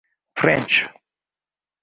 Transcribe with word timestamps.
French 0.41 0.89